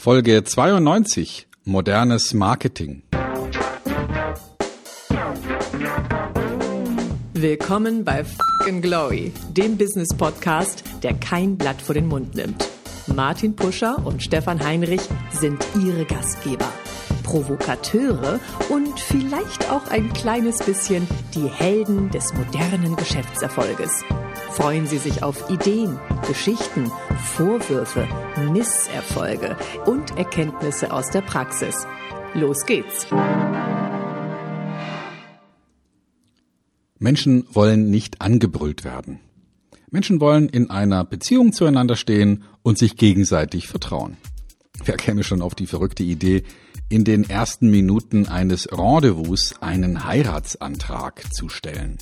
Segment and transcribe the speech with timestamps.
[0.00, 3.02] Folge 92 Modernes Marketing.
[7.34, 12.68] Willkommen bei Fucking Glory, dem Business Podcast, der kein Blatt vor den Mund nimmt.
[13.08, 16.72] Martin Puscher und Stefan Heinrich sind ihre Gastgeber.
[17.24, 18.38] Provokateure
[18.68, 24.04] und vielleicht auch ein kleines bisschen die Helden des modernen Geschäftserfolges.
[24.50, 26.90] Freuen Sie sich auf Ideen, Geschichten,
[27.36, 28.08] Vorwürfe,
[28.50, 29.56] Misserfolge
[29.86, 31.86] und Erkenntnisse aus der Praxis.
[32.34, 33.06] Los geht's!
[36.98, 39.20] Menschen wollen nicht angebrüllt werden.
[39.90, 44.16] Menschen wollen in einer Beziehung zueinander stehen und sich gegenseitig vertrauen.
[44.84, 46.42] Wer käme schon auf die verrückte Idee,
[46.88, 51.98] in den ersten Minuten eines Rendezvous einen Heiratsantrag zu stellen?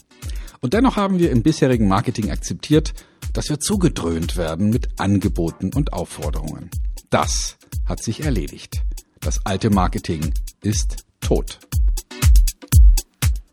[0.67, 2.93] Und dennoch haben wir im bisherigen Marketing akzeptiert,
[3.33, 6.73] dass wir zugedröhnt werden mit Angeboten und Aufforderungen.
[7.09, 8.83] Das hat sich erledigt.
[9.21, 10.35] Das alte Marketing
[10.65, 11.61] ist tot.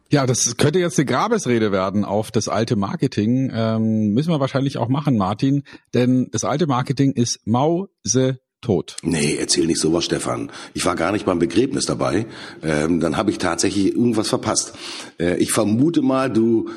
[0.10, 3.52] Ja, das könnte jetzt eine Grabesrede werden auf das alte Marketing.
[3.54, 5.62] Ähm, müssen wir wahrscheinlich auch machen, Martin,
[5.94, 8.98] denn das alte Marketing ist Mause tot.
[9.04, 10.52] Nee, erzähl nicht sowas, Stefan.
[10.74, 12.26] Ich war gar nicht beim Begräbnis dabei.
[12.64, 14.74] Ähm, dann habe ich tatsächlich irgendwas verpasst.
[15.20, 16.70] Äh, ich vermute mal, du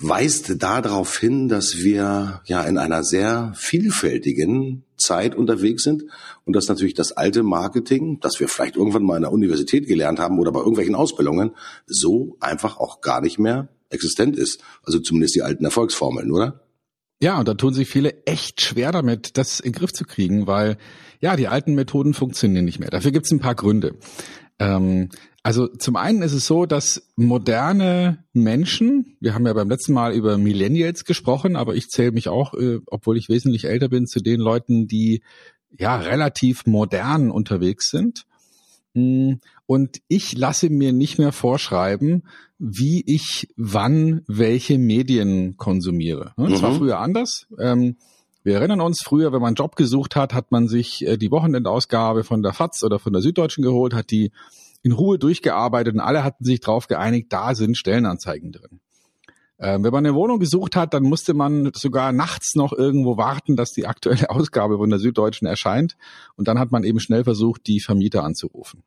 [0.00, 6.04] weist darauf hin, dass wir ja in einer sehr vielfältigen Zeit unterwegs sind
[6.44, 10.20] und dass natürlich das alte Marketing, das wir vielleicht irgendwann mal in der Universität gelernt
[10.20, 11.52] haben oder bei irgendwelchen Ausbildungen,
[11.86, 14.60] so einfach auch gar nicht mehr existent ist.
[14.84, 16.60] Also zumindest die alten Erfolgsformeln, oder?
[17.20, 20.46] Ja, und da tun sich viele echt schwer damit, das in den Griff zu kriegen,
[20.46, 20.78] weil
[21.20, 22.90] ja, die alten Methoden funktionieren nicht mehr.
[22.90, 23.96] Dafür gibt es ein paar Gründe.
[24.60, 25.08] Ähm,
[25.48, 30.12] also zum einen ist es so, dass moderne Menschen, wir haben ja beim letzten Mal
[30.12, 34.20] über Millennials gesprochen, aber ich zähle mich auch, äh, obwohl ich wesentlich älter bin, zu
[34.20, 35.22] den Leuten, die
[35.70, 38.26] ja relativ modern unterwegs sind.
[38.92, 42.24] Mm, und ich lasse mir nicht mehr vorschreiben,
[42.58, 46.34] wie ich wann welche Medien konsumiere.
[46.36, 46.62] Das mhm.
[46.62, 47.46] war früher anders.
[47.58, 47.96] Ähm,
[48.42, 51.30] wir erinnern uns, früher, wenn man einen Job gesucht hat, hat man sich äh, die
[51.30, 54.30] Wochenendausgabe von der FAZ oder von der Süddeutschen geholt, hat die
[54.82, 58.80] in Ruhe durchgearbeitet und alle hatten sich darauf geeinigt, da sind Stellenanzeigen drin.
[59.60, 63.56] Ähm, wenn man eine Wohnung gesucht hat, dann musste man sogar nachts noch irgendwo warten,
[63.56, 65.96] dass die aktuelle Ausgabe von der Süddeutschen erscheint.
[66.36, 68.84] Und dann hat man eben schnell versucht, die Vermieter anzurufen.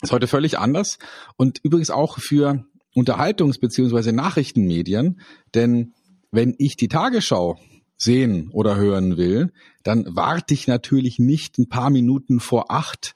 [0.00, 0.98] Das ist heute völlig anders
[1.36, 4.12] und übrigens auch für Unterhaltungs- bzw.
[4.12, 5.20] Nachrichtenmedien,
[5.54, 5.94] denn
[6.32, 7.58] wenn ich die Tagesschau
[7.96, 9.52] sehen oder hören will,
[9.84, 13.14] dann warte ich natürlich nicht ein paar Minuten vor acht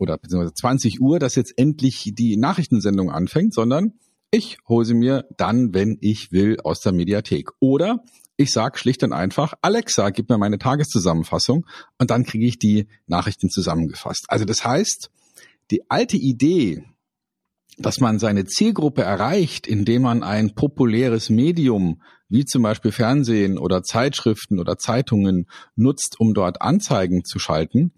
[0.00, 3.92] oder beziehungsweise 20 Uhr, dass jetzt endlich die Nachrichtensendung anfängt, sondern
[4.30, 7.50] ich hole sie mir dann, wenn ich will, aus der Mediathek.
[7.58, 8.02] Oder
[8.36, 11.66] ich sage schlicht und einfach, Alexa, gib mir meine Tageszusammenfassung
[11.98, 14.24] und dann kriege ich die Nachrichten zusammengefasst.
[14.28, 15.10] Also das heißt,
[15.70, 16.84] die alte Idee,
[17.76, 23.82] dass man seine Zielgruppe erreicht, indem man ein populäres Medium wie zum Beispiel Fernsehen oder
[23.82, 27.92] Zeitschriften oder Zeitungen nutzt, um dort Anzeigen zu schalten,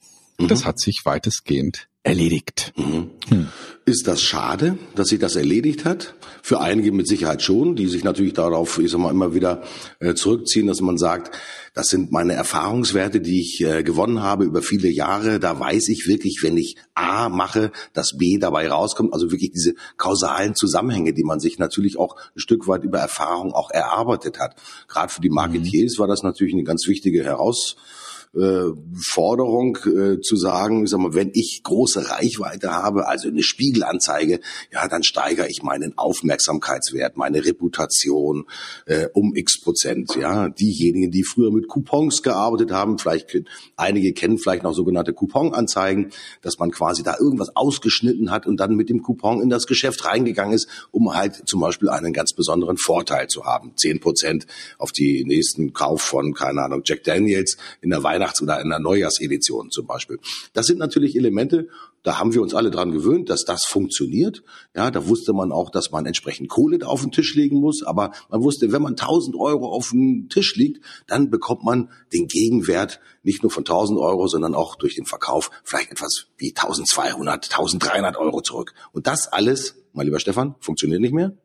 [0.44, 0.48] mhm.
[0.48, 2.72] das hat sich weitestgehend erledigt.
[2.76, 3.10] Mhm.
[3.28, 3.48] Hm.
[3.84, 6.14] Ist das schade, dass sich das erledigt hat?
[6.42, 9.62] Für einige mit Sicherheit schon, die sich natürlich darauf, ich sag mal, immer wieder
[10.00, 11.36] äh, zurückziehen, dass man sagt,
[11.74, 15.38] das sind meine Erfahrungswerte, die ich äh, gewonnen habe über viele Jahre.
[15.38, 19.12] Da weiß ich wirklich, wenn ich A mache, dass B dabei rauskommt.
[19.12, 23.52] Also wirklich diese kausalen Zusammenhänge, die man sich natürlich auch ein Stück weit über Erfahrung
[23.52, 24.56] auch erarbeitet hat.
[24.88, 26.00] Gerade für die Marketiers mhm.
[26.00, 28.01] war das natürlich eine ganz wichtige Herausforderung
[28.34, 34.40] äh, Forderung äh, zu sagen, sag mal, wenn ich große Reichweite habe, also eine Spiegelanzeige,
[34.72, 38.46] ja, dann steigere ich meinen Aufmerksamkeitswert, meine Reputation
[38.86, 40.16] äh, um x Prozent.
[40.16, 43.36] Ja, diejenigen, die früher mit Coupons gearbeitet haben, vielleicht
[43.76, 46.10] einige kennen vielleicht noch sogenannte Couponanzeigen,
[46.40, 50.06] dass man quasi da irgendwas ausgeschnitten hat und dann mit dem Coupon in das Geschäft
[50.06, 53.72] reingegangen ist, um halt zum Beispiel einen ganz besonderen Vorteil zu haben.
[53.76, 54.46] Zehn Prozent
[54.78, 58.70] auf die nächsten Kauf von, keine Ahnung, Jack Daniels in der Weihnachten Weihnachts- oder in
[58.70, 60.18] der Neujahrsedition zum Beispiel.
[60.52, 61.68] Das sind natürlich Elemente,
[62.02, 64.42] da haben wir uns alle dran gewöhnt, dass das funktioniert.
[64.74, 67.82] Ja, da wusste man auch, dass man entsprechend Kohle auf den Tisch legen muss.
[67.84, 72.26] Aber man wusste, wenn man 1000 Euro auf den Tisch liegt, dann bekommt man den
[72.26, 77.50] Gegenwert nicht nur von 1000 Euro, sondern auch durch den Verkauf vielleicht etwas wie 1200,
[77.52, 78.74] 1300 Euro zurück.
[78.92, 81.36] Und das alles, mein lieber Stefan, funktioniert nicht mehr.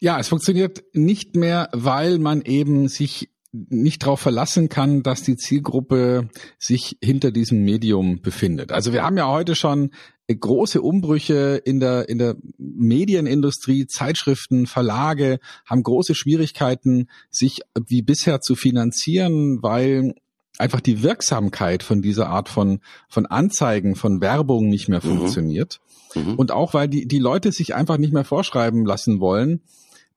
[0.00, 5.36] Ja, es funktioniert nicht mehr, weil man eben sich nicht darauf verlassen kann, dass die
[5.36, 6.28] Zielgruppe
[6.58, 8.72] sich hinter diesem Medium befindet.
[8.72, 9.90] Also wir haben ja heute schon
[10.34, 18.40] große Umbrüche in der, in der Medienindustrie, Zeitschriften, Verlage haben große Schwierigkeiten, sich wie bisher
[18.40, 20.14] zu finanzieren, weil
[20.58, 25.18] einfach die Wirksamkeit von dieser Art von, von Anzeigen, von Werbung nicht mehr mhm.
[25.18, 25.80] funktioniert.
[26.14, 26.34] Mhm.
[26.36, 29.62] Und auch weil die, die Leute sich einfach nicht mehr vorschreiben lassen wollen,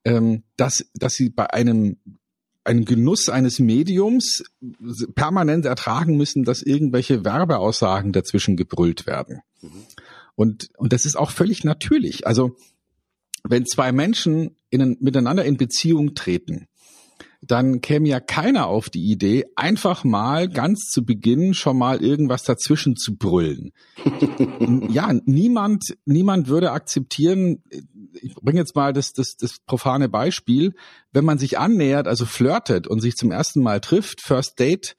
[0.04, 1.98] ähm, dass, dass sie bei einem
[2.66, 4.44] einen Genuss eines Mediums
[5.14, 9.42] permanent ertragen müssen, dass irgendwelche Werbeaussagen dazwischen gebrüllt werden.
[9.62, 9.86] Mhm.
[10.36, 12.28] Und, und das ist auch völlig natürlich.
[12.28, 12.58] Also,
[13.44, 16.68] wenn zwei Menschen in, miteinander in Beziehung treten,
[17.48, 22.44] dann käme ja keiner auf die Idee, einfach mal ganz zu Beginn schon mal irgendwas
[22.44, 23.72] dazwischen zu brüllen.
[24.90, 27.64] ja, niemand, niemand würde akzeptieren,
[28.14, 30.74] ich bringe jetzt mal das, das, das profane Beispiel,
[31.12, 34.96] wenn man sich annähert, also flirtet und sich zum ersten Mal trifft, First Date,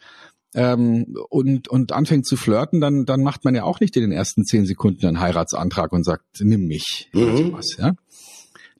[0.54, 4.12] ähm, und, und anfängt zu flirten, dann, dann macht man ja auch nicht in den
[4.12, 7.10] ersten zehn Sekunden einen Heiratsantrag und sagt, nimm mich.
[7.12, 7.36] Mhm.
[7.36, 7.92] Sowas, ja?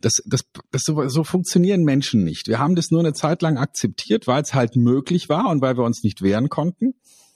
[0.01, 2.49] Das, das, das so, so funktionieren Menschen nicht.
[2.49, 5.77] Wir haben das nur eine Zeit lang akzeptiert, weil es halt möglich war und weil
[5.77, 6.95] wir uns nicht wehren konnten.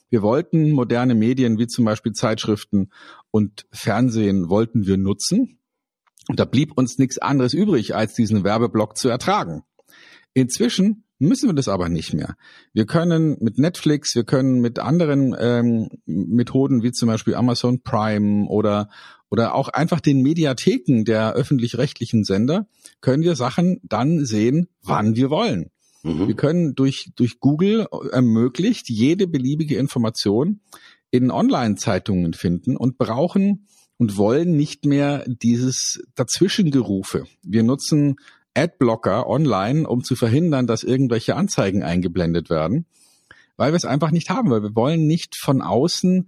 [0.09, 2.91] Wir wollten moderne Medien wie zum Beispiel Zeitschriften
[3.31, 5.59] und Fernsehen wollten wir nutzen.
[6.27, 9.63] Und da blieb uns nichts anderes übrig, als diesen Werbeblock zu ertragen.
[10.33, 12.35] Inzwischen müssen wir das aber nicht mehr.
[12.73, 18.47] Wir können mit Netflix, wir können mit anderen ähm, Methoden wie zum Beispiel Amazon Prime
[18.47, 18.89] oder
[19.31, 22.67] oder auch einfach den Mediatheken der öffentlich-rechtlichen Sender
[22.99, 25.71] können wir Sachen dann sehen, wann wir wollen.
[26.03, 26.27] Mhm.
[26.27, 30.59] Wir können durch durch Google ermöglicht jede beliebige Information
[31.09, 33.67] in Online-Zeitungen finden und brauchen
[33.97, 37.25] und wollen nicht mehr dieses Dazwischengerufe.
[37.43, 38.15] Wir nutzen
[38.53, 42.85] Adblocker online, um zu verhindern, dass irgendwelche Anzeigen eingeblendet werden,
[43.57, 46.27] weil wir es einfach nicht haben, weil wir wollen nicht von außen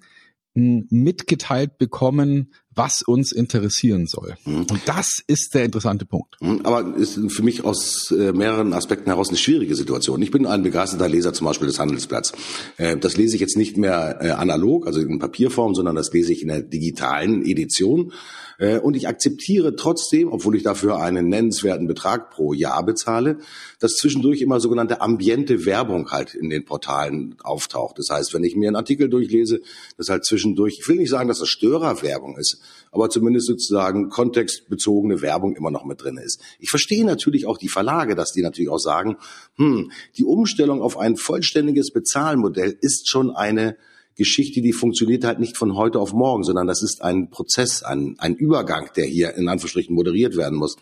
[0.56, 4.36] hm, mitgeteilt bekommen, was uns interessieren soll.
[4.46, 4.66] Mhm.
[4.70, 6.36] Und das ist der interessante Punkt.
[6.42, 10.22] Mhm, aber ist für mich aus äh, mehreren Aspekten heraus eine schwierige Situation.
[10.22, 12.34] Ich bin ein begeisterter Leser zum Beispiel des Handelsblatts.
[12.78, 16.34] Äh, das lese ich jetzt nicht mehr äh, analog, also in Papierform, sondern das lese
[16.34, 18.14] ich in der digitalen Edition.
[18.58, 23.38] Äh, und ich akzeptiere trotzdem, obwohl ich dafür einen nennenswerten Betrag pro Jahr bezahle,
[23.80, 28.00] dass zwischendurch immer sogenannte ambiente Werbung halt in den Portalen auftaucht.
[28.00, 29.62] Das heißt, wenn ich mir einen Artikel durchlese,
[29.98, 32.62] dass halt zwischendurch, ich will nicht sagen, dass das Störerwerbung ist,
[32.92, 36.42] aber zumindest sozusagen kontextbezogene Werbung immer noch mit drin ist.
[36.60, 39.18] Ich verstehe natürlich auch die Verlage, dass die natürlich auch sagen,
[39.56, 43.78] hm, die Umstellung auf ein vollständiges Bezahlmodell ist schon eine
[44.16, 48.16] Geschichte, die funktioniert halt nicht von heute auf morgen, sondern das ist ein Prozess, ein,
[48.20, 50.76] ein Übergang, der hier in Anführungsstrichen moderiert werden muss.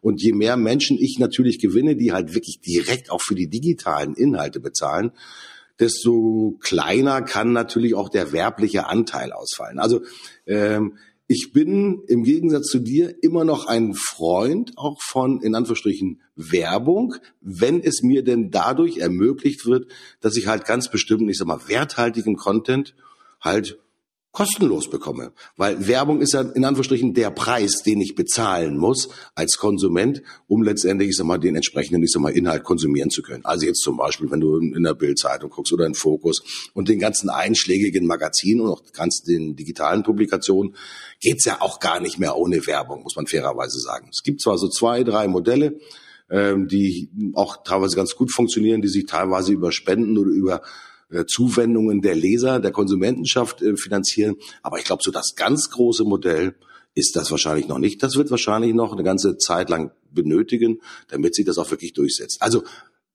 [0.00, 4.14] Und je mehr Menschen ich natürlich gewinne, die halt wirklich direkt auch für die digitalen
[4.14, 5.10] Inhalte bezahlen,
[5.80, 9.78] desto kleiner kann natürlich auch der werbliche Anteil ausfallen.
[9.78, 10.02] Also
[10.46, 10.96] ähm,
[11.28, 17.16] ich bin im Gegensatz zu dir immer noch ein Freund auch von, in Anführungsstrichen, Werbung,
[17.40, 19.90] wenn es mir denn dadurch ermöglicht wird,
[20.20, 22.94] dass ich halt ganz bestimmt, ich sag mal, werthaltigen Content
[23.40, 23.78] halt
[24.36, 25.32] kostenlos bekomme.
[25.56, 30.62] Weil Werbung ist ja in Anführungsstrichen der Preis, den ich bezahlen muss als Konsument, um
[30.62, 33.46] letztendlich, ich sag mal, den entsprechenden, ich sag mal, Inhalt konsumieren zu können.
[33.46, 36.42] Also jetzt zum Beispiel, wenn du in der Bildzeitung guckst oder in Fokus
[36.74, 40.76] und den ganzen einschlägigen Magazinen und auch ganz den digitalen Publikationen,
[41.18, 44.10] geht's ja auch gar nicht mehr ohne Werbung, muss man fairerweise sagen.
[44.12, 45.80] Es gibt zwar so zwei, drei Modelle,
[46.28, 50.60] ähm, die auch teilweise ganz gut funktionieren, die sich teilweise über Spenden oder über
[51.26, 54.36] Zuwendungen der Leser, der Konsumentenschaft äh, finanzieren.
[54.62, 56.54] Aber ich glaube, so das ganz große Modell
[56.94, 58.02] ist das wahrscheinlich noch nicht.
[58.02, 62.38] Das wird wahrscheinlich noch eine ganze Zeit lang benötigen, damit sich das auch wirklich durchsetzt.
[62.40, 62.64] Also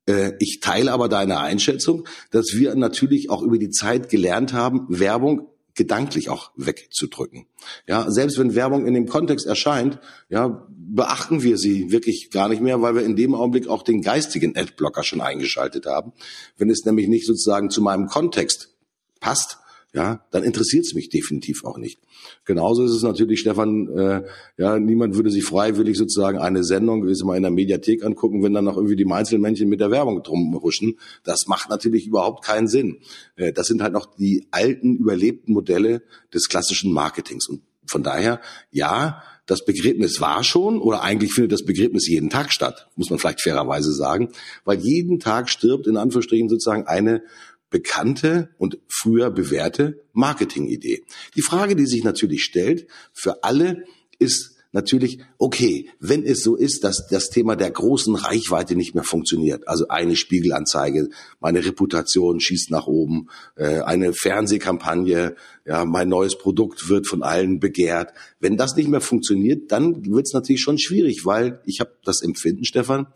[0.06, 4.86] äh, ich teile aber deine Einschätzung, dass wir natürlich auch über die Zeit gelernt haben,
[4.88, 5.48] Werbung
[5.82, 7.48] gedanklich auch wegzudrücken.
[7.88, 12.62] Ja, selbst wenn Werbung in dem Kontext erscheint, ja, beachten wir sie wirklich gar nicht
[12.62, 16.14] mehr, weil wir in dem Augenblick auch den geistigen Adblocker schon eingeschaltet haben.
[16.56, 18.76] Wenn es nämlich nicht sozusagen zu meinem Kontext
[19.20, 19.58] passt,
[19.94, 22.00] ja, dann interessiert es mich definitiv auch nicht.
[22.46, 24.24] Genauso ist es natürlich, Stefan, äh,
[24.58, 28.54] ja, niemand würde sich freiwillig sozusagen eine Sendung, wie mal in der Mediathek angucken, wenn
[28.54, 30.98] dann noch irgendwie die Einzelmännchen mit der Werbung drum huschen.
[31.24, 33.00] Das macht natürlich überhaupt keinen Sinn.
[33.36, 37.50] Äh, das sind halt noch die alten, überlebten Modelle des klassischen Marketings.
[37.50, 38.40] Und von daher,
[38.72, 43.20] ja, das Begräbnis war schon, oder eigentlich findet das Begräbnis jeden Tag statt, muss man
[43.20, 44.30] vielleicht fairerweise sagen,
[44.64, 47.24] weil jeden Tag stirbt in Anführungsstrichen sozusagen eine
[47.72, 51.04] bekannte und früher bewährte Marketingidee.
[51.36, 53.86] Die Frage, die sich natürlich stellt für alle,
[54.20, 59.04] ist natürlich, okay, wenn es so ist, dass das Thema der großen Reichweite nicht mehr
[59.04, 61.10] funktioniert, also eine Spiegelanzeige,
[61.40, 65.36] meine Reputation schießt nach oben, äh, eine Fernsehkampagne,
[65.66, 68.14] ja, mein neues Produkt wird von allen begehrt.
[68.40, 72.22] Wenn das nicht mehr funktioniert, dann wird es natürlich schon schwierig, weil ich habe das
[72.22, 73.08] Empfinden, Stefan,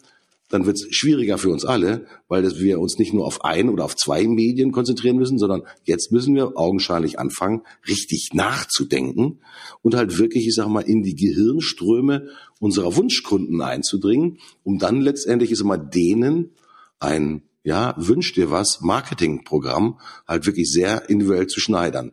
[0.50, 3.70] dann wird es schwieriger für uns alle, weil das wir uns nicht nur auf ein
[3.70, 9.40] oder auf zwei Medien konzentrieren müssen, sondern jetzt müssen wir augenscheinlich anfangen, richtig nachzudenken
[9.82, 15.52] und halt wirklich, ich sag mal, in die Gehirnströme unserer Wunschkunden einzudringen, um dann letztendlich,
[15.52, 16.52] ich sag mal, denen
[17.00, 22.12] ein ja, wünsch dir was, Marketingprogramm halt wirklich sehr individuell zu schneidern.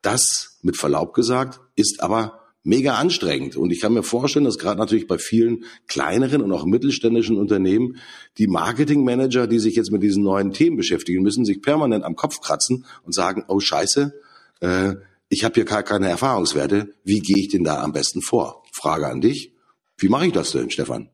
[0.00, 3.56] Das, mit Verlaub gesagt, ist aber mega anstrengend.
[3.56, 7.98] Und ich kann mir vorstellen, dass gerade natürlich bei vielen kleineren und auch mittelständischen Unternehmen
[8.38, 12.40] die Marketingmanager, die sich jetzt mit diesen neuen Themen beschäftigen müssen, sich permanent am Kopf
[12.40, 14.14] kratzen und sagen, oh scheiße,
[14.60, 14.94] äh,
[15.28, 16.94] ich habe hier gar keine Erfahrungswerte.
[17.04, 18.64] Wie gehe ich denn da am besten vor?
[18.72, 19.52] Frage an dich.
[19.98, 21.10] Wie mache ich das denn, Stefan?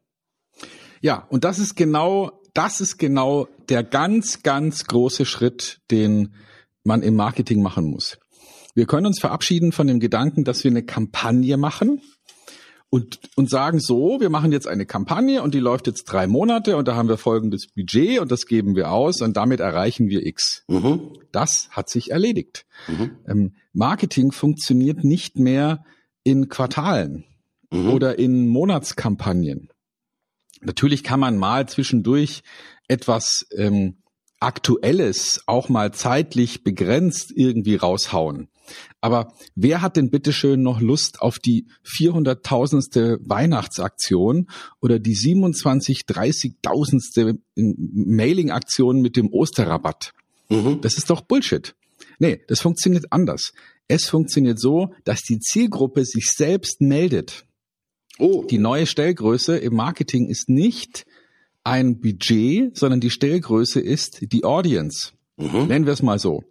[1.00, 6.34] Ja, und das ist genau, das ist genau der ganz, ganz große Schritt, den
[6.84, 8.18] man im Marketing machen muss.
[8.74, 12.00] Wir können uns verabschieden von dem Gedanken, dass wir eine Kampagne machen
[12.90, 16.76] und, und sagen so, wir machen jetzt eine Kampagne und die läuft jetzt drei Monate
[16.76, 20.26] und da haben wir folgendes Budget und das geben wir aus und damit erreichen wir
[20.26, 20.64] X.
[20.68, 21.12] Mhm.
[21.30, 22.66] Das hat sich erledigt.
[22.88, 23.10] Mhm.
[23.28, 25.84] Ähm, Marketing funktioniert nicht mehr
[26.24, 27.24] in Quartalen
[27.70, 27.90] mhm.
[27.90, 29.70] oder in Monatskampagnen.
[30.60, 32.42] Natürlich kann man mal zwischendurch
[32.88, 34.02] etwas ähm,
[34.40, 38.48] Aktuelles auch mal zeitlich begrenzt irgendwie raushauen.
[39.00, 44.48] Aber wer hat denn bitteschön noch Lust auf die 400.000ste Weihnachtsaktion
[44.80, 50.12] oder die 27 30.000ste Mailing-Aktion mit dem Osterrabatt?
[50.48, 50.80] Mhm.
[50.80, 51.74] Das ist doch Bullshit.
[52.18, 53.52] Nee, das funktioniert anders.
[53.88, 57.46] Es funktioniert so, dass die Zielgruppe sich selbst meldet.
[58.18, 58.44] Oh.
[58.44, 61.06] Die neue Stellgröße im Marketing ist nicht
[61.70, 65.12] ein Budget, sondern die Stellgröße ist die Audience.
[65.36, 65.66] Mhm.
[65.68, 66.42] Nennen wir es mal so.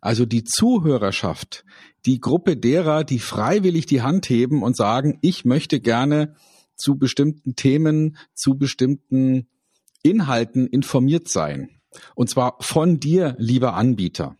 [0.00, 1.64] Also die Zuhörerschaft,
[2.06, 6.36] die Gruppe derer, die freiwillig die Hand heben und sagen, ich möchte gerne
[6.76, 9.48] zu bestimmten Themen, zu bestimmten
[10.02, 11.70] Inhalten informiert sein.
[12.14, 14.36] Und zwar von dir, lieber Anbieter.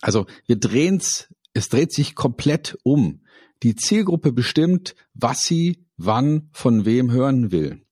[0.00, 3.20] Also wir drehen's, es dreht sich komplett um.
[3.62, 7.82] Die Zielgruppe bestimmt, was sie wann von wem hören will.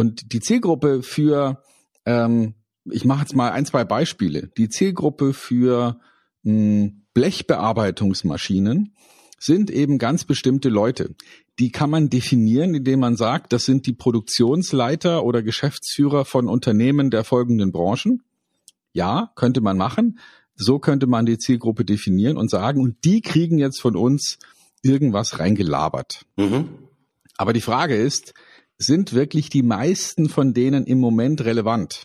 [0.00, 1.62] Und die Zielgruppe für
[2.06, 2.54] ähm,
[2.84, 4.48] ich mache jetzt mal ein, zwei Beispiele.
[4.56, 6.00] Die Zielgruppe für
[6.42, 8.94] mh, hm, Blechbearbeitungsmaschinen
[9.38, 11.14] sind eben ganz bestimmte Leute.
[11.58, 17.10] Die kann man definieren, indem man sagt, das sind die Produktionsleiter oder Geschäftsführer von Unternehmen
[17.10, 18.22] der folgenden Branchen.
[18.92, 20.18] Ja, könnte man machen.
[20.54, 24.38] So könnte man die Zielgruppe definieren und sagen, und die kriegen jetzt von uns
[24.82, 26.26] irgendwas reingelabert.
[26.36, 26.68] Mhm.
[27.36, 28.34] Aber die Frage ist,
[28.80, 32.04] sind wirklich die meisten von denen im Moment relevant?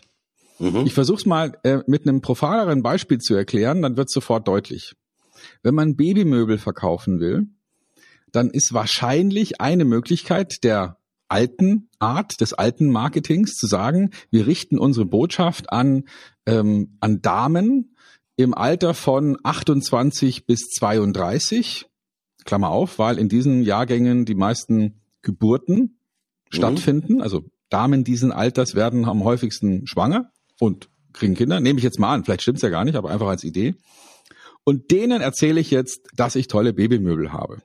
[0.58, 0.84] Mhm.
[0.86, 4.94] Ich versuche es mal äh, mit einem profaneren Beispiel zu erklären, dann wird sofort deutlich.
[5.62, 7.46] Wenn man Babymöbel verkaufen will,
[8.30, 14.78] dann ist wahrscheinlich eine Möglichkeit der alten Art des alten Marketings zu sagen, wir richten
[14.78, 16.04] unsere Botschaft an,
[16.44, 17.96] ähm, an Damen
[18.36, 21.86] im Alter von 28 bis 32,
[22.44, 25.95] Klammer auf, weil in diesen Jahrgängen die meisten Geburten
[26.50, 26.56] mhm.
[26.56, 27.20] stattfinden.
[27.20, 31.60] Also Damen diesen Alters werden am häufigsten schwanger und kriegen Kinder.
[31.60, 33.74] Nehme ich jetzt mal an, vielleicht stimmt's ja gar nicht, aber einfach als Idee.
[34.64, 37.62] Und denen erzähle ich jetzt, dass ich tolle Babymöbel habe.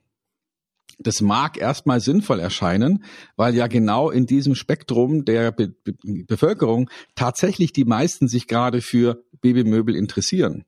[1.00, 3.04] Das mag erstmal sinnvoll erscheinen,
[3.36, 8.82] weil ja genau in diesem Spektrum der Be Be Bevölkerung tatsächlich die meisten sich gerade
[8.82, 10.66] für Babymöbel interessieren.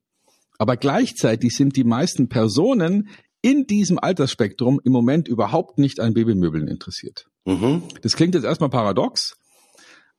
[0.57, 3.09] Aber gleichzeitig sind die meisten Personen
[3.43, 7.27] in diesem Altersspektrum im Moment überhaupt nicht an Babymöbeln interessiert.
[7.45, 7.83] Mhm.
[8.01, 9.37] Das klingt jetzt erstmal paradox,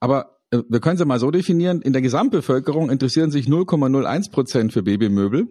[0.00, 4.30] aber äh, wir können es ja mal so definieren, in der Gesamtbevölkerung interessieren sich 0,01
[4.30, 5.48] Prozent für Babymöbel.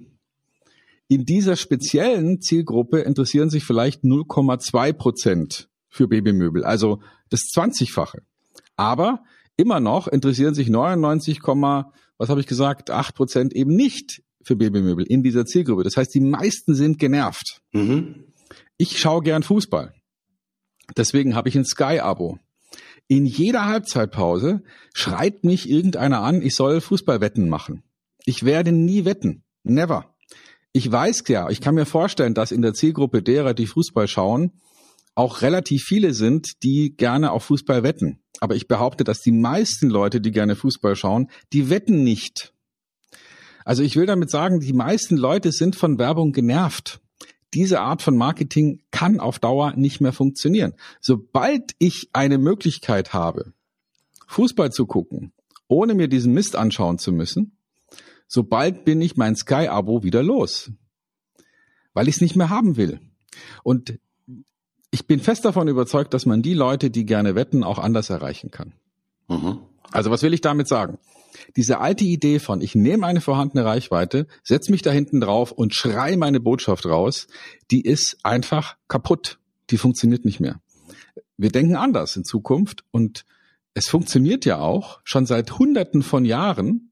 [1.08, 8.20] In dieser speziellen Zielgruppe interessieren sich vielleicht 0,2 Prozent für Babymöbel, also das 20-fache.
[8.76, 9.24] Aber
[9.58, 15.06] immer noch interessieren sich 99, was habe ich gesagt, 8 Prozent eben nicht für Babymöbel
[15.06, 15.84] in dieser Zielgruppe.
[15.84, 17.62] Das heißt, die meisten sind genervt.
[17.72, 18.26] Mhm.
[18.78, 19.94] Ich schaue gern Fußball.
[20.98, 22.40] Deswegen habe ich ein Sky-Abo.
[23.08, 24.64] In jeder Halbzeitpause
[24.94, 27.84] schreit mich irgendeiner an, ich soll Fußballwetten machen.
[28.26, 29.44] Ich werde nie wetten.
[29.64, 30.16] Never.
[30.72, 34.52] Ich weiß ja, ich kann mir vorstellen, dass in der Zielgruppe derer, die Fußball schauen,
[35.16, 38.20] auch relativ viele sind, die gerne auf Fußball wetten.
[38.40, 42.54] Aber ich behaupte, dass die meisten Leute, die gerne Fußball schauen, die wetten nicht.
[43.64, 47.03] Also ich will damit sagen, die meisten Leute sind von Werbung genervt
[47.54, 50.74] diese Art von Marketing kann auf Dauer nicht mehr funktionieren.
[51.02, 53.54] Sobald ich eine Möglichkeit habe,
[54.28, 55.32] Fußball zu gucken,
[55.68, 57.58] ohne mir diesen Mist anschauen zu müssen,
[58.28, 60.72] sobald bin ich mein Sky-Abo wieder los,
[61.94, 63.00] weil ich es nicht mehr haben will.
[63.64, 64.00] Und
[64.92, 68.52] ich bin fest davon überzeugt, dass man die Leute, die gerne wetten, auch anders erreichen
[68.52, 68.74] kann.
[69.28, 69.60] Mhm.
[69.92, 70.98] Also was will ich damit sagen?
[71.56, 75.74] Diese alte Idee von, ich nehme eine vorhandene Reichweite, setze mich da hinten drauf und
[75.74, 77.28] schrei meine Botschaft raus,
[77.72, 79.40] die ist einfach kaputt.
[79.70, 80.60] Die funktioniert nicht mehr.
[81.38, 83.26] Wir denken anders in Zukunft und
[83.74, 86.92] es funktioniert ja auch schon seit Hunderten von Jahren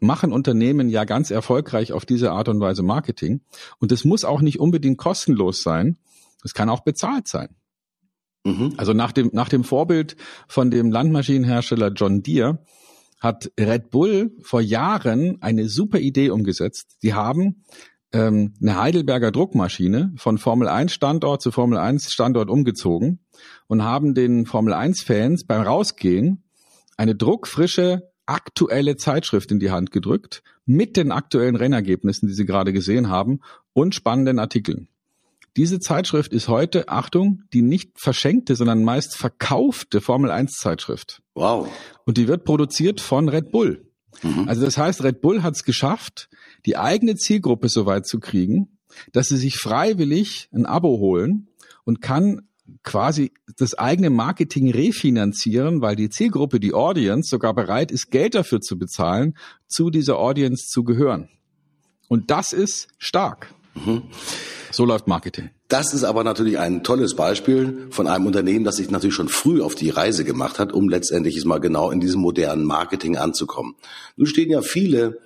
[0.00, 3.40] machen Unternehmen ja ganz erfolgreich auf diese Art und Weise Marketing.
[3.78, 5.96] Und es muss auch nicht unbedingt kostenlos sein.
[6.44, 7.54] Es kann auch bezahlt sein.
[8.44, 8.74] Mhm.
[8.76, 10.16] Also nach dem, nach dem Vorbild
[10.48, 12.64] von dem Landmaschinenhersteller John Deere
[13.22, 16.96] hat Red Bull vor Jahren eine super Idee umgesetzt.
[17.04, 17.62] Die haben
[18.12, 23.20] ähm, eine Heidelberger Druckmaschine von Formel 1 Standort zu Formel 1 Standort umgezogen
[23.68, 26.42] und haben den Formel 1 Fans beim Rausgehen
[26.96, 32.72] eine druckfrische aktuelle Zeitschrift in die Hand gedrückt mit den aktuellen Rennergebnissen, die Sie gerade
[32.72, 33.40] gesehen haben
[33.72, 34.88] und spannenden Artikeln.
[35.56, 41.22] Diese Zeitschrift ist heute, Achtung, die nicht verschenkte, sondern meist verkaufte Formel 1 Zeitschrift.
[41.34, 41.68] Wow.
[42.06, 43.86] Und die wird produziert von Red Bull.
[44.22, 44.48] Mhm.
[44.48, 46.30] Also das heißt, Red Bull hat es geschafft,
[46.64, 48.78] die eigene Zielgruppe so weit zu kriegen,
[49.12, 51.48] dass sie sich freiwillig ein Abo holen
[51.84, 52.48] und kann
[52.82, 58.60] quasi das eigene Marketing refinanzieren, weil die Zielgruppe, die Audience, sogar bereit ist, Geld dafür
[58.60, 61.28] zu bezahlen, zu dieser Audience zu gehören.
[62.08, 63.54] Und das ist stark.
[63.74, 64.02] Mhm.
[64.70, 65.50] So läuft Marketing.
[65.68, 69.60] Das ist aber natürlich ein tolles Beispiel von einem Unternehmen, das sich natürlich schon früh
[69.60, 73.74] auf die Reise gemacht hat, um letztendlich mal genau in diesem modernen Marketing anzukommen.
[74.16, 75.18] Nun stehen ja viele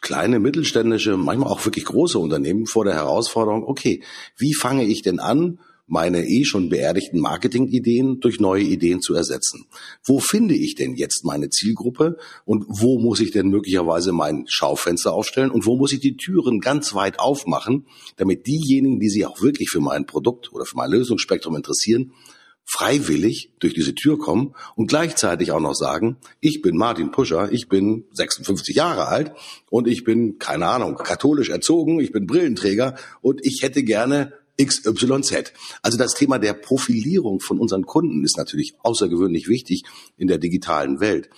[0.00, 4.02] kleine, mittelständische, manchmal auch wirklich große Unternehmen vor der Herausforderung, okay,
[4.36, 9.66] wie fange ich denn an, meine eh schon beerdigten Marketingideen durch neue Ideen zu ersetzen.
[10.02, 15.12] Wo finde ich denn jetzt meine Zielgruppe und wo muss ich denn möglicherweise mein Schaufenster
[15.12, 17.86] aufstellen und wo muss ich die Türen ganz weit aufmachen,
[18.16, 22.12] damit diejenigen, die sich auch wirklich für mein Produkt oder für mein Lösungsspektrum interessieren,
[22.64, 27.68] freiwillig durch diese Tür kommen und gleichzeitig auch noch sagen, ich bin Martin Puscher, ich
[27.68, 29.32] bin 56 Jahre alt
[29.68, 34.32] und ich bin, keine Ahnung, katholisch erzogen, ich bin Brillenträger und ich hätte gerne
[34.62, 35.52] XYZ.
[35.82, 39.84] Also das Thema der Profilierung von unseren Kunden ist natürlich außergewöhnlich wichtig
[40.16, 41.28] in der digitalen Welt.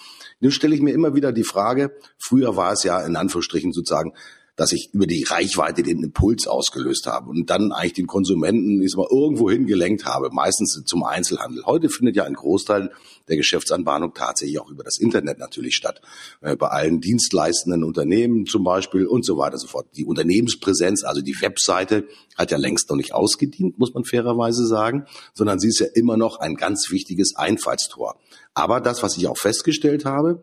[0.41, 4.13] Nun stelle ich mir immer wieder die Frage, früher war es ja in Anführungsstrichen sozusagen
[4.57, 8.97] dass ich über die Reichweite den Impuls ausgelöst habe und dann eigentlich den Konsumenten ist
[8.97, 11.65] mal irgendwo hingelenkt habe, meistens zum Einzelhandel.
[11.67, 12.91] Heute findet ja ein Großteil
[13.29, 16.01] der Geschäftsanbahnung tatsächlich auch über das Internet natürlich statt.
[16.41, 19.89] Äh, bei allen dienstleistenden Unternehmen zum Beispiel und so weiter und so fort.
[19.97, 22.05] Die Unternehmenspräsenz, also die Webseite,
[22.37, 26.17] hat ja längst noch nicht ausgedient, muss man fairerweise sagen, sondern sie ist ja immer
[26.17, 28.19] noch ein ganz wichtiges Einfallstor.
[28.55, 30.43] Aber das, was ich auch festgestellt habe,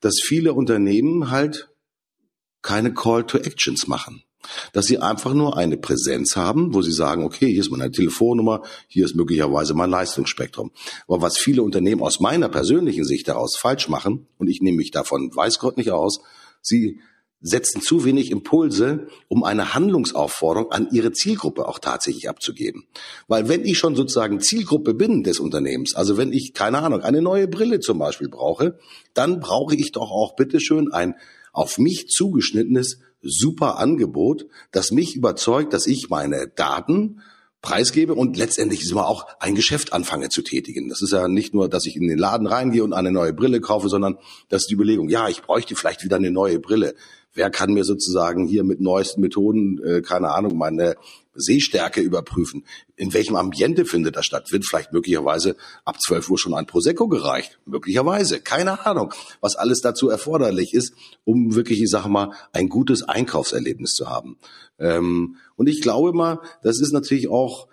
[0.00, 1.70] dass viele Unternehmen halt
[2.68, 4.22] keine Call to Actions machen.
[4.74, 8.62] Dass sie einfach nur eine Präsenz haben, wo sie sagen, okay, hier ist meine Telefonnummer,
[8.88, 10.70] hier ist möglicherweise mein Leistungsspektrum.
[11.06, 14.90] Aber was viele Unternehmen aus meiner persönlichen Sicht daraus falsch machen, und ich nehme mich
[14.90, 16.20] davon weiß Gott nicht aus,
[16.60, 17.00] sie
[17.40, 22.84] setzen zu wenig Impulse, um eine Handlungsaufforderung an ihre Zielgruppe auch tatsächlich abzugeben.
[23.28, 27.22] Weil wenn ich schon sozusagen Zielgruppe bin des Unternehmens, also wenn ich, keine Ahnung, eine
[27.22, 28.78] neue Brille zum Beispiel brauche,
[29.14, 31.14] dann brauche ich doch auch bitteschön ein
[31.58, 37.20] auf mich zugeschnittenes super Angebot, das mich überzeugt, dass ich meine Daten
[37.60, 40.88] preisgebe und letztendlich ist immer auch ein Geschäft anfange zu tätigen.
[40.88, 43.60] Das ist ja nicht nur, dass ich in den Laden reingehe und eine neue Brille
[43.60, 44.18] kaufe, sondern
[44.48, 46.94] das ist die Überlegung, ja, ich bräuchte vielleicht wieder eine neue Brille.
[47.38, 50.96] Wer kann mir sozusagen hier mit neuesten Methoden, äh, keine Ahnung, meine
[51.36, 52.64] Sehstärke überprüfen.
[52.96, 54.50] In welchem Ambiente findet das statt?
[54.50, 57.60] Wird vielleicht möglicherweise ab 12 Uhr schon ein Prosecco gereicht?
[57.64, 58.40] Möglicherweise.
[58.40, 63.92] Keine Ahnung, was alles dazu erforderlich ist, um wirklich, ich sage mal, ein gutes Einkaufserlebnis
[63.92, 64.36] zu haben.
[64.80, 67.68] Ähm, und ich glaube mal, das ist natürlich auch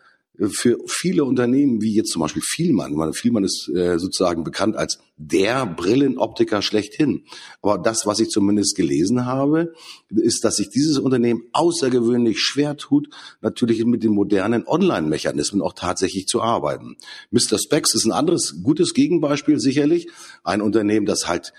[0.50, 5.66] für viele Unternehmen, wie jetzt zum Beispiel Vielmann, Vielmann ist äh, sozusagen bekannt als der
[5.66, 7.24] Brillenoptiker schlechthin.
[7.62, 9.74] Aber das, was ich zumindest gelesen habe,
[10.10, 13.10] ist, dass sich dieses Unternehmen außergewöhnlich schwer tut,
[13.42, 16.98] natürlich mit den modernen Online-Mechanismen auch tatsächlich zu arbeiten.
[17.32, 17.58] Mr.
[17.58, 20.10] Specs ist ein anderes gutes Gegenbeispiel sicherlich.
[20.44, 21.54] Ein Unternehmen, das halt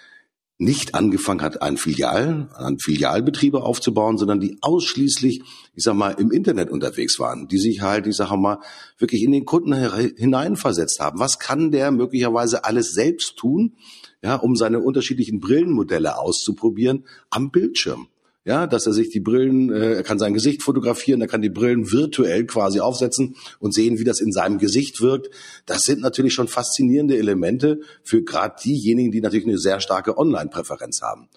[0.59, 5.43] nicht angefangen hat, einen Filial, einen Filialbetriebe aufzubauen, sondern die ausschließlich,
[5.75, 8.61] ich sag mal, im Internet unterwegs waren, die sich halt, ich sag mal,
[8.99, 9.75] wirklich in den Kunden
[10.17, 11.19] hineinversetzt haben.
[11.19, 13.77] Was kann der möglicherweise alles selbst tun,
[14.23, 18.09] ja, um seine unterschiedlichen Brillenmodelle auszuprobieren am Bildschirm?
[18.47, 21.51] Ja, dass er sich die Brillen, äh, er kann sein Gesicht fotografieren, er kann die
[21.51, 25.31] Brillen virtuell quasi aufsetzen und sehen, wie das in seinem Gesicht wirkt.
[25.67, 31.03] Das sind natürlich schon faszinierende Elemente für gerade diejenigen, die natürlich eine sehr starke Online-Präferenz
[31.03, 31.29] haben.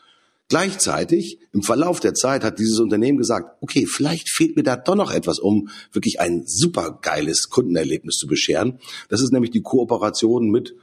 [0.50, 4.96] Gleichzeitig, im Verlauf der Zeit hat dieses Unternehmen gesagt, okay, vielleicht fehlt mir da doch
[4.96, 8.80] noch etwas, um wirklich ein super geiles Kundenerlebnis zu bescheren.
[9.10, 10.76] Das ist nämlich die Kooperation mit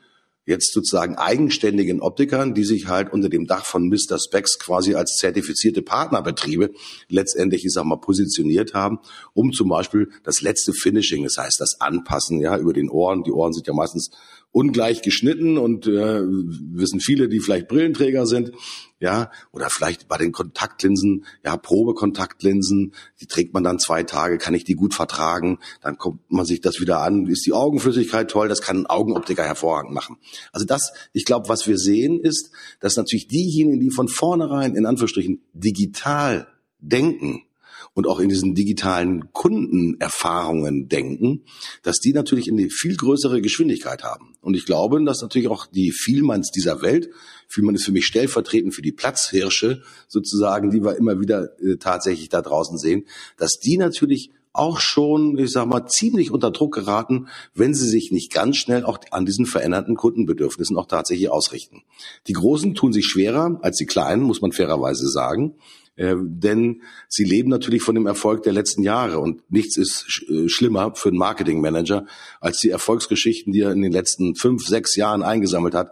[0.46, 4.18] jetzt sozusagen eigenständigen Optikern, die sich halt unter dem Dach von Mr.
[4.18, 6.70] Specs quasi als zertifizierte Partnerbetriebe
[7.08, 9.00] letztendlich, ich sag mal, positioniert haben,
[9.34, 13.24] um zum Beispiel das letzte Finishing, das heißt das Anpassen, ja, über den Ohren.
[13.24, 14.10] Die Ohren sind ja meistens
[14.52, 18.52] ungleich geschnitten und äh, wissen viele, die vielleicht Brillenträger sind,
[18.98, 24.54] ja, oder vielleicht bei den Kontaktlinsen, ja, Probekontaktlinsen, die trägt man dann zwei Tage, kann
[24.54, 28.48] ich die gut vertragen, dann kommt man sich das wieder an, ist die Augenflüssigkeit toll,
[28.48, 30.16] das kann ein Augenoptiker hervorragend machen.
[30.52, 34.86] Also das, ich glaube, was wir sehen ist, dass natürlich diejenigen, die von vornherein in
[34.86, 36.48] Anführungsstrichen digital
[36.80, 37.42] denken,
[37.96, 41.44] und auch in diesen digitalen Kundenerfahrungen denken,
[41.82, 44.36] dass die natürlich eine viel größere Geschwindigkeit haben.
[44.42, 47.08] Und ich glaube, dass natürlich auch die Vielmanns dieser Welt,
[47.48, 52.28] Vielmann ist für mich stellvertretend für die Platzhirsche sozusagen, die wir immer wieder äh, tatsächlich
[52.28, 53.06] da draußen sehen,
[53.38, 58.10] dass die natürlich auch schon, ich sag mal, ziemlich unter Druck geraten, wenn sie sich
[58.12, 61.82] nicht ganz schnell auch an diesen veränderten Kundenbedürfnissen auch tatsächlich ausrichten.
[62.26, 65.54] Die Großen tun sich schwerer als die Kleinen, muss man fairerweise sagen.
[65.96, 70.28] Äh, denn sie leben natürlich von dem Erfolg der letzten Jahre und nichts ist sch
[70.28, 72.06] äh, schlimmer für einen Marketingmanager
[72.40, 75.90] als die Erfolgsgeschichten, die er in den letzten fünf, sechs Jahren eingesammelt hat,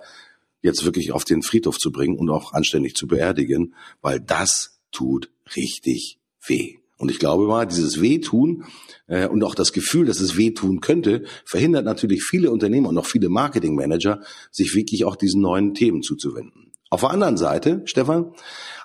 [0.60, 5.30] jetzt wirklich auf den Friedhof zu bringen und auch anständig zu beerdigen, weil das tut
[5.56, 6.83] richtig weh.
[6.98, 8.64] Und ich glaube mal, dieses Wehtun
[9.06, 13.06] äh, und auch das Gefühl, dass es wehtun könnte, verhindert natürlich viele Unternehmer und auch
[13.06, 16.72] viele Marketingmanager, sich wirklich auch diesen neuen Themen zuzuwenden.
[16.90, 18.32] Auf der anderen Seite, Stefan,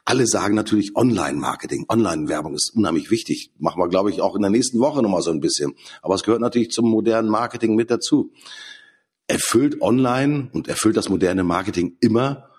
[0.04, 3.52] alle sagen natürlich Online-Marketing, Online-Werbung ist unheimlich wichtig.
[3.60, 5.76] Machen wir, glaube ich, auch in der nächsten Woche nochmal so ein bisschen.
[6.02, 8.32] Aber es gehört natürlich zum modernen Marketing mit dazu.
[9.28, 12.50] Erfüllt Online und erfüllt das moderne Marketing immer,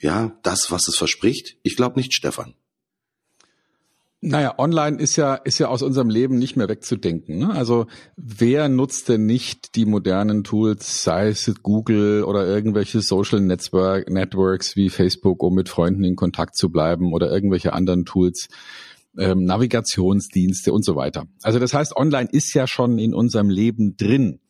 [0.00, 1.56] ja, das, was es verspricht?
[1.62, 2.54] Ich glaube nicht, Stefan.
[4.28, 7.38] Naja, online ist ja, ist ja aus unserem Leben nicht mehr wegzudenken.
[7.38, 7.50] Ne?
[7.50, 7.86] Also
[8.16, 14.74] wer nutzt denn nicht die modernen Tools, sei es Google oder irgendwelche Social Network, Networks
[14.74, 18.48] wie Facebook, um mit Freunden in Kontakt zu bleiben oder irgendwelche anderen Tools,
[19.16, 21.28] ähm, Navigationsdienste und so weiter.
[21.44, 24.40] Also das heißt, online ist ja schon in unserem Leben drin.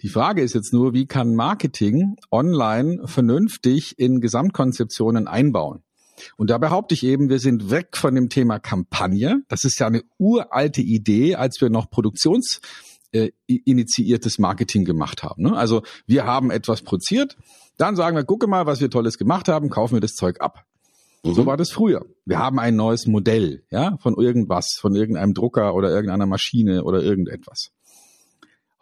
[0.00, 5.82] Die Frage ist jetzt nur, wie kann Marketing online vernünftig in Gesamtkonzeptionen einbauen?
[6.36, 9.42] Und da behaupte ich eben, wir sind weg von dem Thema Kampagne.
[9.48, 12.60] Das ist ja eine uralte Idee, als wir noch Produktions
[13.12, 15.44] äh, initiiertes Marketing gemacht haben.
[15.44, 15.56] Ne?
[15.56, 17.36] Also wir haben etwas produziert,
[17.76, 20.64] dann sagen wir, gucke mal, was wir Tolles gemacht haben, kaufen wir das Zeug ab.
[21.24, 21.34] Mhm.
[21.34, 22.04] So war das früher.
[22.24, 27.02] Wir haben ein neues Modell, ja, von irgendwas, von irgendeinem Drucker oder irgendeiner Maschine oder
[27.02, 27.70] irgendetwas.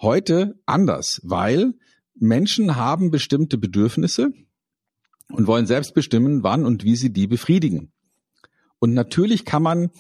[0.01, 1.75] Heute anders, weil
[2.15, 4.33] Menschen haben bestimmte Bedürfnisse,
[5.33, 7.93] und wollen selbst bestimmen, wann und wie sie die befriedigen.
[8.79, 9.91] Und natürlich kann man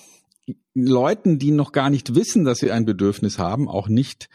[0.74, 4.28] Leuten, die noch gar nicht wissen, dass sie ein Bedürfnis haben, auch nicht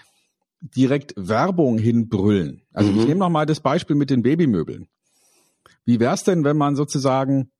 [0.61, 2.63] direkt Werbung hinbrüllen.
[2.73, 2.99] Also mhm.
[2.99, 4.87] ich nehme noch mal das Beispiel mit den Babymöbeln.
[5.85, 7.51] Wie wäre es denn, wenn man sozusagen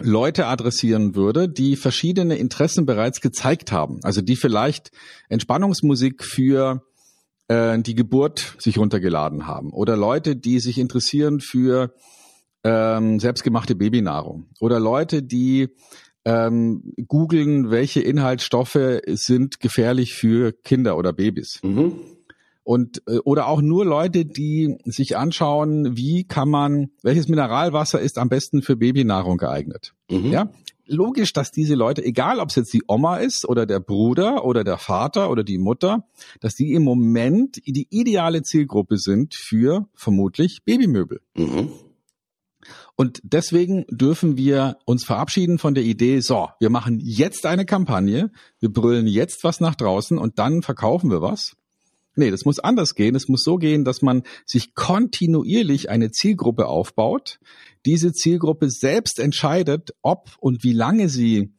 [0.00, 4.00] Leute adressieren würde, die verschiedene Interessen bereits gezeigt haben?
[4.02, 4.90] Also die vielleicht
[5.28, 6.82] Entspannungsmusik für
[7.48, 11.94] äh, die Geburt sich runtergeladen haben oder Leute, die sich interessieren für
[12.64, 15.68] ähm, selbstgemachte Babynahrung oder Leute, die
[16.24, 21.60] ähm, googeln, welche Inhaltsstoffe sind gefährlich für Kinder oder Babys.
[21.62, 22.00] Mhm.
[22.62, 28.16] Und äh, oder auch nur Leute, die sich anschauen, wie kann man, welches Mineralwasser ist
[28.16, 29.92] am besten für Babynahrung geeignet.
[30.10, 30.32] Mhm.
[30.32, 30.50] Ja,
[30.86, 34.64] logisch, dass diese Leute, egal ob es jetzt die Oma ist oder der Bruder oder
[34.64, 36.06] der Vater oder die Mutter,
[36.40, 41.20] dass die im Moment die ideale Zielgruppe sind für vermutlich Babymöbel.
[41.36, 41.68] Mhm.
[42.96, 48.30] Und deswegen dürfen wir uns verabschieden von der Idee, so, wir machen jetzt eine Kampagne,
[48.60, 51.56] wir brüllen jetzt was nach draußen und dann verkaufen wir was.
[52.16, 53.16] Nee, das muss anders gehen.
[53.16, 57.40] Es muss so gehen, dass man sich kontinuierlich eine Zielgruppe aufbaut.
[57.86, 61.52] Diese Zielgruppe selbst entscheidet, ob und wie lange sie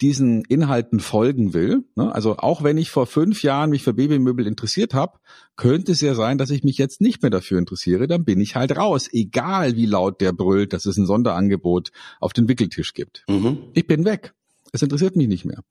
[0.00, 1.84] diesen Inhalten folgen will.
[1.96, 2.14] Ne?
[2.14, 5.18] Also auch wenn ich vor fünf Jahren mich für Babymöbel interessiert habe,
[5.56, 8.06] könnte es ja sein, dass ich mich jetzt nicht mehr dafür interessiere.
[8.06, 12.32] Dann bin ich halt raus, egal wie laut der brüllt, dass es ein Sonderangebot auf
[12.32, 13.24] den Wickeltisch gibt.
[13.28, 13.58] Mhm.
[13.74, 14.34] Ich bin weg.
[14.72, 15.62] Es interessiert mich nicht mehr.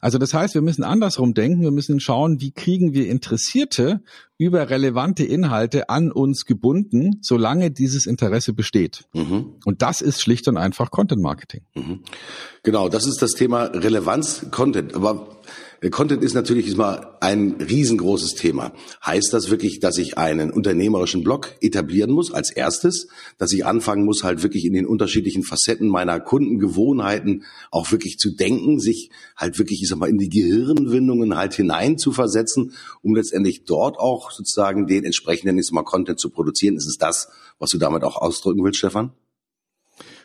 [0.00, 1.62] Also das heißt, wir müssen andersrum denken.
[1.62, 4.00] Wir müssen schauen, wie kriegen wir Interessierte
[4.38, 9.04] über relevante Inhalte an uns gebunden, solange dieses Interesse besteht.
[9.12, 9.56] Mhm.
[9.66, 11.66] Und das ist schlicht und einfach Content Marketing.
[11.74, 12.00] Mhm.
[12.62, 14.94] Genau, das ist das Thema Relevanz Content.
[14.94, 15.40] Aber
[15.88, 18.72] Content ist natürlich mal ein riesengroßes Thema.
[19.04, 24.04] Heißt das wirklich, dass ich einen unternehmerischen Blog etablieren muss als erstes, dass ich anfangen
[24.04, 29.58] muss, halt wirklich in den unterschiedlichen Facetten meiner Kundengewohnheiten auch wirklich zu denken, sich halt
[29.58, 34.32] wirklich, ich sag mal, in die Gehirnwindungen halt hinein zu versetzen, um letztendlich dort auch
[34.32, 36.76] sozusagen den entsprechenden, ich sag mal, Content zu produzieren.
[36.76, 39.12] Ist es das, was du damit auch ausdrücken willst, Stefan?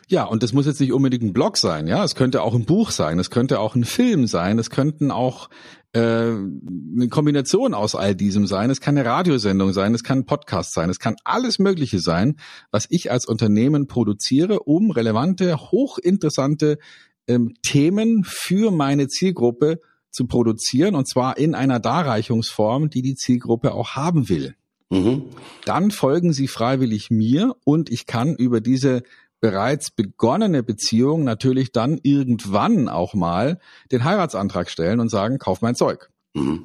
[0.08, 2.04] Ja, und das muss jetzt nicht unbedingt ein Blog sein, ja.
[2.04, 5.50] Es könnte auch ein Buch sein, es könnte auch ein Film sein, es könnten auch
[5.92, 8.70] äh, eine Kombination aus all diesem sein.
[8.70, 12.36] Es kann eine Radiosendung sein, es kann ein Podcast sein, es kann alles Mögliche sein,
[12.70, 16.78] was ich als Unternehmen produziere, um relevante, hochinteressante
[17.26, 23.74] ähm, Themen für meine Zielgruppe zu produzieren und zwar in einer Darreichungsform, die die Zielgruppe
[23.74, 24.54] auch haben will.
[24.88, 25.24] Mhm.
[25.64, 29.02] Dann folgen sie freiwillig mir und ich kann über diese
[29.40, 33.58] bereits begonnene Beziehung natürlich dann irgendwann auch mal
[33.92, 36.10] den Heiratsantrag stellen und sagen, kauf mein Zeug.
[36.34, 36.64] Mhm.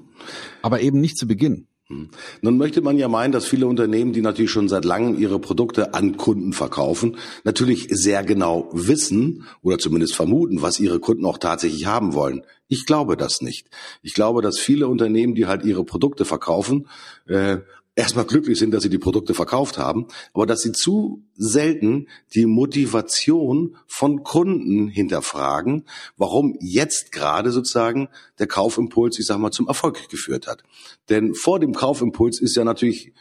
[0.62, 1.68] Aber eben nicht zu Beginn.
[1.92, 2.10] Mhm.
[2.42, 5.94] Nun möchte man ja meinen, dass viele Unternehmen, die natürlich schon seit langem ihre Produkte
[5.94, 11.86] an Kunden verkaufen, natürlich sehr genau wissen oder zumindest vermuten, was ihre Kunden auch tatsächlich
[11.86, 12.44] haben wollen.
[12.68, 13.68] Ich glaube das nicht.
[14.02, 16.88] Ich glaube, dass viele Unternehmen, die halt ihre Produkte verkaufen,
[17.28, 17.58] äh,
[17.95, 22.45] erstmal glücklich sind, dass sie die Produkte verkauft haben, aber dass sie zu selten die
[22.45, 25.86] Motivation von Kunden hinterfragen,
[26.17, 30.63] warum jetzt gerade sozusagen der Kaufimpuls, ich sag mal, zum Erfolg geführt hat.
[31.10, 33.13] Denn vor dem Kaufimpuls ist ja natürlich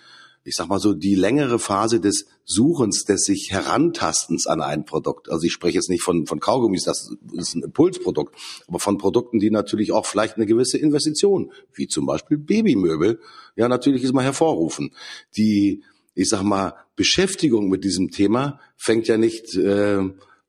[0.43, 5.31] ich sag mal so, die längere Phase des Suchens, des sich Herantastens an ein Produkt.
[5.31, 8.35] Also ich spreche jetzt nicht von, von Kaugummis, das ist ein Impulsprodukt,
[8.67, 13.21] aber von Produkten, die natürlich auch vielleicht eine gewisse Investition, wie zum Beispiel Babymöbel,
[13.57, 14.95] ja natürlich ist mal hervorrufen.
[15.37, 20.01] Die, ich sag mal, Beschäftigung mit diesem Thema fängt ja nicht, äh,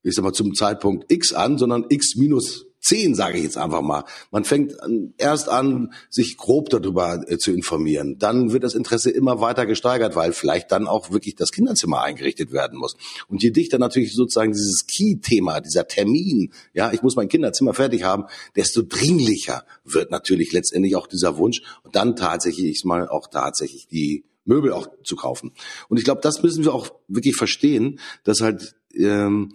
[0.03, 3.81] ich sag mal, zum Zeitpunkt X an, sondern X minus zehn, sage ich jetzt einfach
[3.81, 4.03] mal.
[4.31, 4.75] Man fängt
[5.17, 8.17] erst an, sich grob darüber äh, zu informieren.
[8.17, 12.51] Dann wird das Interesse immer weiter gesteigert, weil vielleicht dann auch wirklich das Kinderzimmer eingerichtet
[12.51, 12.97] werden muss.
[13.27, 18.03] Und je dichter natürlich sozusagen dieses Key-Thema, dieser Termin, ja, ich muss mein Kinderzimmer fertig
[18.03, 23.87] haben, desto dringlicher wird natürlich letztendlich auch dieser Wunsch und dann tatsächlich mal auch tatsächlich
[23.87, 25.53] die Möbel auch zu kaufen.
[25.87, 29.53] Und ich glaube, das müssen wir auch wirklich verstehen, dass halt ähm,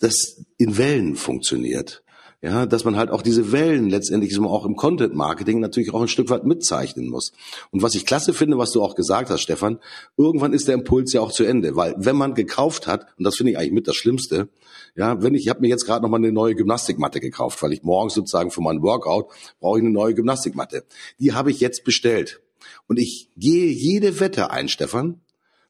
[0.00, 2.02] das in Wellen funktioniert.
[2.44, 6.08] Ja, dass man halt auch diese Wellen letztendlich auch im Content Marketing natürlich auch ein
[6.08, 7.32] Stück weit mitzeichnen muss.
[7.70, 9.78] Und was ich klasse finde, was du auch gesagt hast, Stefan,
[10.18, 13.36] irgendwann ist der Impuls ja auch zu Ende, weil wenn man gekauft hat, und das
[13.36, 14.50] finde ich eigentlich mit das Schlimmste,
[14.94, 17.72] ja, wenn ich, ich habe mir jetzt gerade noch mal eine neue Gymnastikmatte gekauft, weil
[17.72, 19.28] ich morgens sozusagen für meinen Workout
[19.58, 20.84] brauche ich eine neue Gymnastikmatte.
[21.18, 22.42] Die habe ich jetzt bestellt.
[22.88, 25.22] Und ich gehe jede Wette ein, Stefan,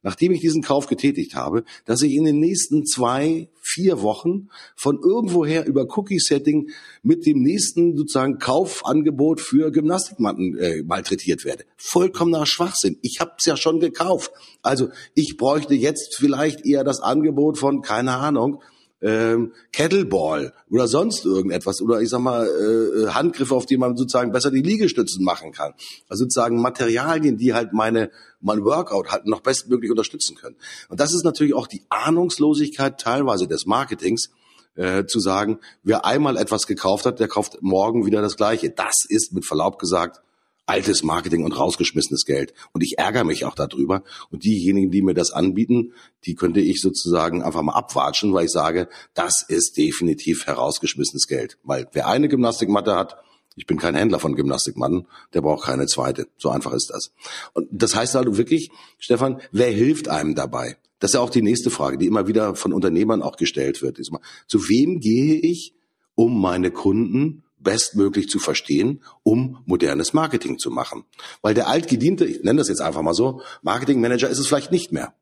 [0.04, 5.00] nachdem ich diesen Kauf getätigt habe, dass ich in den nächsten zwei, vier Wochen von
[5.02, 6.70] irgendwoher über Cookie-Setting
[7.02, 11.64] mit dem nächsten sozusagen Kaufangebot für Gymnastikmatten äh, malträtiert werde.
[11.76, 12.98] Vollkommener Schwachsinn.
[13.02, 14.30] Ich habe es ja schon gekauft.
[14.62, 18.62] Also ich bräuchte jetzt vielleicht eher das Angebot von, keine Ahnung,
[19.04, 24.32] ähm, Kettleball oder sonst irgendetwas oder ich sag mal äh, Handgriffe, auf die man sozusagen
[24.32, 25.74] besser die Liegestützen machen kann.
[26.08, 30.56] Also sozusagen Materialien, die halt meine mein Workout halt noch bestmöglich unterstützen können.
[30.88, 34.30] Und das ist natürlich auch die Ahnungslosigkeit teilweise des Marketings,
[34.74, 38.70] äh, zu sagen, wer einmal etwas gekauft hat, der kauft morgen wieder das Gleiche.
[38.70, 40.20] Das ist mit Verlaub gesagt
[40.66, 42.54] altes Marketing und rausgeschmissenes Geld.
[42.72, 44.02] Und ich ärgere mich auch darüber.
[44.30, 45.92] Und diejenigen, die mir das anbieten,
[46.24, 51.58] die könnte ich sozusagen einfach mal abwatschen, weil ich sage, das ist definitiv herausgeschmissenes Geld.
[51.62, 53.16] Weil wer eine Gymnastikmatte hat,
[53.56, 56.26] ich bin kein Händler von Gymnastikmatten, der braucht keine zweite.
[56.36, 57.12] So einfach ist das.
[57.52, 60.76] Und das heißt also wirklich, Stefan, wer hilft einem dabei?
[60.98, 64.00] Das ist ja auch die nächste Frage, die immer wieder von Unternehmern auch gestellt wird.
[64.46, 65.74] Zu wem gehe ich,
[66.14, 71.04] um meine Kunden bestmöglich zu verstehen, um modernes Marketing zu machen.
[71.42, 74.92] Weil der altgediente, ich nenne das jetzt einfach mal so, Marketingmanager ist es vielleicht nicht
[74.92, 75.14] mehr.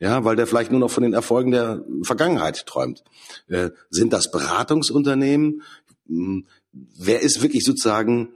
[0.00, 3.04] Ja, weil der vielleicht nur noch von den Erfolgen der Vergangenheit träumt.
[3.48, 5.62] Äh, sind das Beratungsunternehmen?
[6.06, 8.30] Hm, wer ist wirklich sozusagen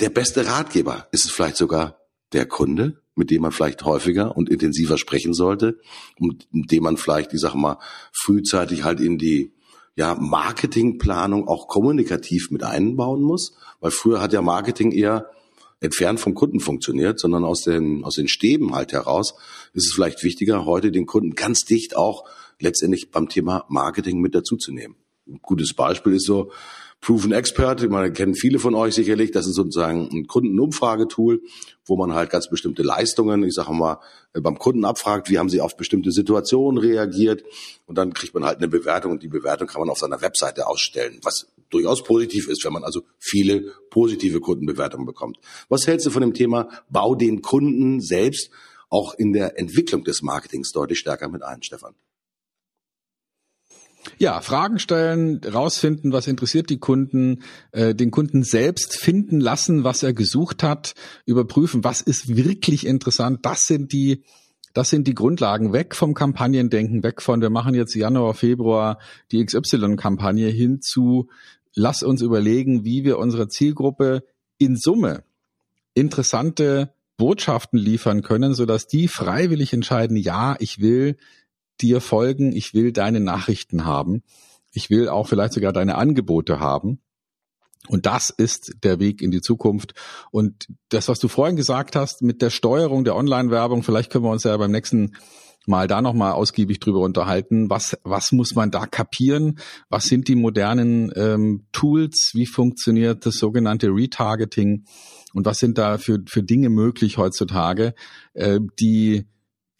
[0.00, 1.08] der beste Ratgeber?
[1.12, 2.00] Ist es vielleicht sogar
[2.32, 5.78] der Kunde, mit dem man vielleicht häufiger und intensiver sprechen sollte
[6.18, 7.78] und mit dem man vielleicht, ich sag mal,
[8.12, 9.52] frühzeitig halt in die
[9.96, 15.30] ja, Marketingplanung auch kommunikativ mit einbauen muss, weil früher hat ja Marketing eher
[15.80, 19.34] entfernt vom Kunden funktioniert, sondern aus den, aus den Stäben halt heraus
[19.72, 22.24] ist es vielleicht wichtiger, heute den Kunden ganz dicht auch
[22.58, 24.96] letztendlich beim Thema Marketing mit dazuzunehmen.
[25.26, 26.50] Ein gutes Beispiel ist so,
[27.00, 31.40] Proven Expert, man kennen viele von euch sicherlich, das ist sozusagen ein Kundenumfragetool,
[31.86, 34.00] wo man halt ganz bestimmte Leistungen, ich sage mal,
[34.34, 37.42] beim Kunden abfragt, wie haben sie auf bestimmte Situationen reagiert?
[37.86, 39.12] Und dann kriegt man halt eine Bewertung.
[39.12, 42.84] Und die Bewertung kann man auf seiner Webseite ausstellen, was durchaus positiv ist, wenn man
[42.84, 45.38] also viele positive Kundenbewertungen bekommt.
[45.70, 48.50] Was hältst du von dem Thema, bau den Kunden selbst
[48.90, 51.94] auch in der Entwicklung des Marketings deutlich stärker mit ein, Stefan?
[54.18, 60.02] Ja, Fragen stellen, rausfinden, was interessiert die Kunden, äh, den Kunden selbst finden lassen, was
[60.02, 60.94] er gesucht hat,
[61.26, 63.40] überprüfen, was ist wirklich interessant.
[63.42, 64.24] Das sind die,
[64.72, 68.98] das sind die Grundlagen weg vom Kampagnendenken, weg von, wir machen jetzt Januar, Februar
[69.32, 71.28] die XY-Kampagne hin zu,
[71.74, 74.24] lass uns überlegen, wie wir unserer Zielgruppe
[74.58, 75.24] in Summe
[75.94, 81.16] interessante Botschaften liefern können, sodass die freiwillig entscheiden, ja, ich will
[81.80, 84.22] dir folgen, ich will deine Nachrichten haben,
[84.72, 87.00] ich will auch vielleicht sogar deine Angebote haben.
[87.88, 89.94] Und das ist der Weg in die Zukunft.
[90.30, 94.30] Und das, was du vorhin gesagt hast mit der Steuerung der Online-Werbung, vielleicht können wir
[94.30, 95.16] uns ja beim nächsten
[95.66, 97.68] Mal da nochmal ausgiebig drüber unterhalten.
[97.68, 99.58] Was, was muss man da kapieren?
[99.88, 102.30] Was sind die modernen ähm, Tools?
[102.34, 104.84] Wie funktioniert das sogenannte Retargeting?
[105.34, 107.94] Und was sind da für, für Dinge möglich heutzutage,
[108.32, 109.26] äh, die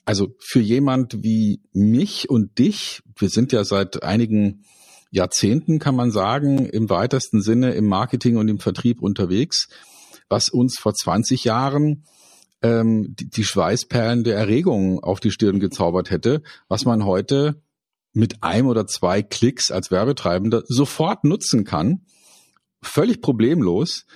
[0.04, 4.64] also für jemand wie mich und dich, wir sind ja seit einigen
[5.10, 9.68] Jahrzehnten, kann man sagen, im weitesten Sinne im Marketing und im Vertrieb unterwegs,
[10.28, 12.04] was uns vor 20 Jahren
[12.62, 17.62] ähm, die, die Schweißperlen der Erregung auf die Stirn gezaubert hätte, was man heute
[18.12, 22.06] mit einem oder zwei Klicks als Werbetreibender sofort nutzen kann,
[22.82, 24.06] völlig problemlos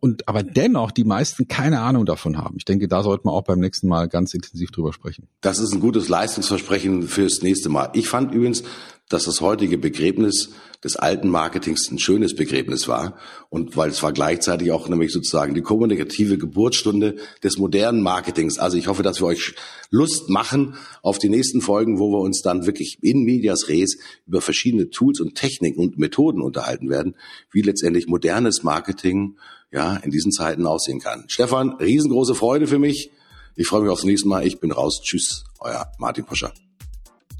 [0.00, 2.56] und aber dennoch die meisten keine Ahnung davon haben.
[2.58, 5.28] Ich denke, da sollten wir auch beim nächsten Mal ganz intensiv drüber sprechen.
[5.40, 7.90] Das ist ein gutes Leistungsversprechen fürs nächste Mal.
[7.92, 8.62] Ich fand übrigens,
[9.08, 10.50] dass das heutige Begräbnis
[10.82, 13.16] des alten Marketings ein schönes Begräbnis war
[13.48, 18.58] und weil es war gleichzeitig auch nämlich sozusagen die kommunikative Geburtsstunde des modernen Marketings.
[18.58, 19.54] Also ich hoffe, dass wir euch
[19.90, 24.40] Lust machen auf die nächsten Folgen, wo wir uns dann wirklich in medias res über
[24.40, 27.16] verschiedene Tools und Techniken und Methoden unterhalten werden,
[27.52, 29.36] wie letztendlich modernes Marketing
[29.72, 31.24] ja, in diesen Zeiten aussehen kann.
[31.28, 33.10] Stefan, riesengroße Freude für mich.
[33.54, 34.46] Ich freue mich aufs nächste Mal.
[34.46, 35.00] Ich bin raus.
[35.02, 36.52] Tschüss, euer Martin Puscher.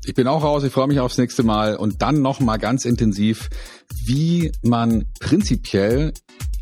[0.06, 3.50] Ich bin auch raus, ich freue mich aufs nächste Mal und dann nochmal ganz intensiv,
[4.04, 6.14] wie man prinzipiell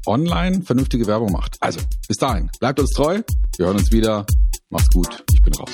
[0.07, 1.59] online vernünftige Werbung macht.
[1.61, 3.20] Also, bis dahin, bleibt uns treu,
[3.59, 4.24] wir hören uns wieder,
[4.70, 5.70] macht's gut, ich bin raus.